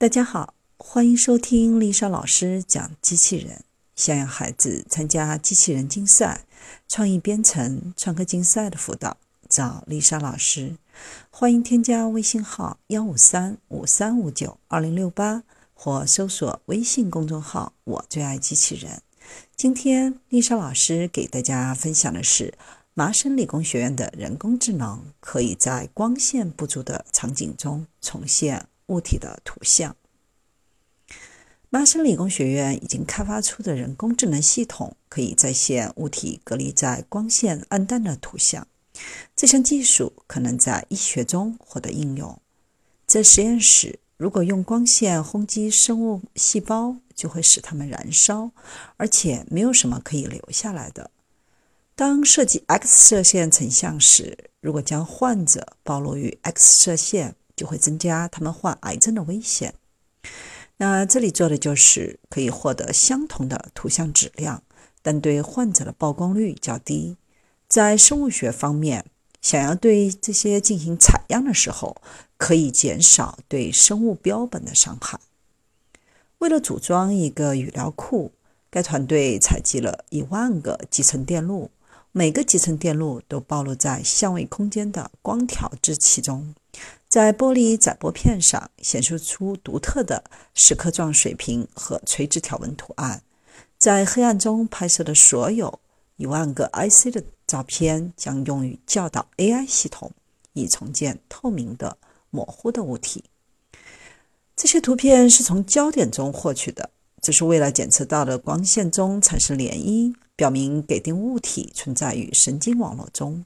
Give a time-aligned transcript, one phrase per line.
[0.00, 3.62] 大家好，欢迎收听丽莎老师讲机器人。
[3.94, 6.46] 想要孩子参加机器人竞赛、
[6.88, 9.18] 创意编程、创客竞赛的辅导，
[9.50, 10.78] 找丽莎老师。
[11.28, 15.42] 欢迎添加微信号幺五三五三五九二零六八，
[15.74, 19.02] 或搜索微信公众号“我最爱机器人”。
[19.54, 22.54] 今天丽莎老师给大家分享的是
[22.94, 28.66] 麻省理工学院的人工智能，可以在光线不足的场景中重现。
[28.90, 29.96] 物体的图像。
[31.70, 38.66] 麻省理工学院已经开发出的人工智能系统，可以再现物体隔离在光线暗淡的图像。
[39.36, 42.42] 这项技术可能在医学中获得应用。
[43.06, 48.50] 在实验室，如果用光线轰击生物细胞，就会使它们燃烧，
[48.96, 51.12] 而且没有什么可以留下来的。
[51.94, 59.74] 当涉及 X 射线成像时，如果将患者暴露于 X 射线，就会增加他们患癌症的危险。
[60.78, 64.62] 那这里做的就是可以获得相同的图像质量，
[65.02, 67.18] 但对患者的曝光率较低。
[67.68, 69.04] 在生物学方面，
[69.42, 72.00] 想要对这些进行采样的时候，
[72.38, 75.20] 可以减少对生物标本的伤害。
[76.38, 78.32] 为了组装一个语料库，
[78.70, 81.70] 该团队采集了一万个集成电路，
[82.12, 86.54] 每个集成电路都暴露在相位空间的光调制器中。
[87.10, 90.22] 在玻璃载玻片上显示出独特的
[90.54, 93.20] 蚀刻状水平和垂直条纹图案。
[93.76, 95.80] 在黑暗中拍摄的所有
[96.18, 100.12] 一万个 IC 的照片将用于教导 AI 系统，
[100.52, 101.98] 以重建透明的、
[102.30, 103.24] 模糊的物体。
[104.54, 113.44] 这些图片是从焦点中获取的，这是为了检测到的光线中产生涟漪，表明给定物体存在于神经网络中。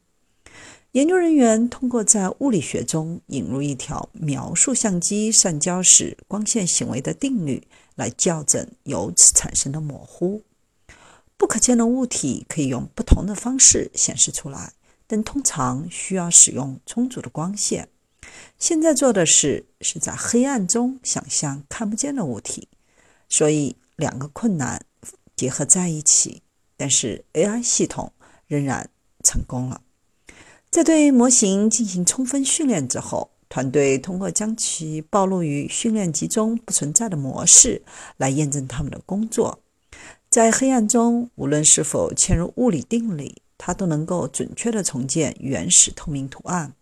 [0.95, 10.45] 研究人员通过在物理学中引入一条描述相机散焦时光线行为的定律，来校正由此产生的模糊。
[11.37, 14.75] 不可见的物体可以用不同的方式显示出来，
[15.09, 17.89] 但通常需要使用充足的光线。
[18.57, 22.69] 现在做的是是在黑暗中想象看不见的物体，
[23.29, 24.87] 所以两个困难
[25.35, 26.43] 结合在一起，
[26.77, 28.13] 但是 AI 系统
[28.47, 28.89] 仍然
[29.25, 29.81] 成功了。
[30.75, 37.81] 在对模型进行充分训练之后，团队通过将其暴露于训练集中不存在的模式
[38.17, 39.61] 来验证他们的工作。
[40.29, 46.75] 在黑暗中，无论是否嵌入物理定理，它都能够准确地重建原始透明图案。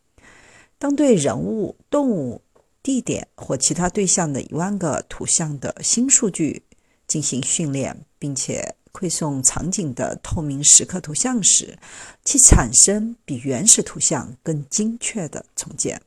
[0.79, 2.41] 当对人物、动物、
[2.83, 6.63] 地点或其他对象的一万个图像的新数据
[7.07, 8.77] 进行训练，并且。
[8.93, 11.79] 馈送场景的透明时刻图像时，
[12.25, 16.03] 其产生比原始图像更精确的重建。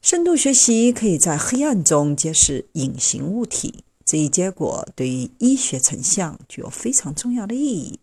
[0.00, 7.98] 深度学习可以在黑暗中揭示隐形物体，这一结果对于医学成像具有非常重要的意义，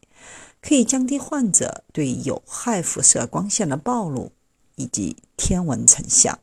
[0.62, 4.31] 可以降低患者对有害辐射光线的暴露
[4.75, 6.38] 以及天文成像。